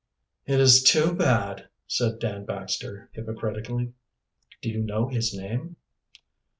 [0.47, 3.93] "It is too bad," said Dan Baxter hypocritically.
[4.63, 5.75] "Do you know his name?"